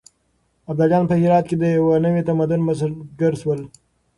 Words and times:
ابداليان 0.69 1.03
په 1.09 1.15
هرات 1.21 1.45
کې 1.47 1.55
د 1.57 1.63
يو 1.75 1.85
نوي 2.05 2.21
تمدن 2.27 2.59
بنسټګر 2.67 3.33
شول. 3.41 3.61